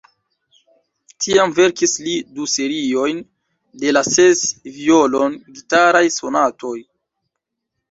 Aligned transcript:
Tiam 1.25 1.51
verkis 1.59 1.93
li 2.05 2.13
du 2.37 2.47
seriojn 2.55 3.21
de 3.83 3.93
la 3.95 4.05
ses 4.13 4.43
violon-gitaraj 4.81 6.05
sonatoj. 6.19 6.77